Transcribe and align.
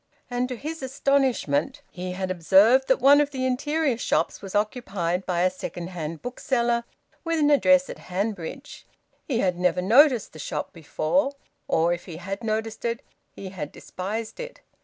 And, 0.31 0.49
to 0.49 0.55
his 0.55 0.81
astonishment, 0.81 1.83
he 1.91 2.13
had 2.13 2.31
observed 2.31 2.87
that 2.87 2.99
one 2.99 3.21
of 3.21 3.29
the 3.29 3.45
interior 3.45 3.99
shops 3.99 4.41
was 4.41 4.55
occupied 4.55 5.27
by 5.27 5.41
a 5.41 5.51
second 5.51 5.91
hand 5.91 6.23
bookseller 6.23 6.85
with 7.23 7.37
an 7.37 7.51
address 7.51 7.87
at 7.87 7.99
Hanbridge. 8.09 8.87
He 9.27 9.41
had 9.41 9.59
never 9.59 9.79
noticed 9.79 10.33
the 10.33 10.39
shop 10.39 10.73
before, 10.73 11.33
or, 11.67 11.93
if 11.93 12.05
he 12.05 12.17
had 12.17 12.43
noticed 12.43 12.83
it, 12.83 13.03
he 13.31 13.49
had 13.49 13.71
despised 13.71 14.39
it. 14.39 14.61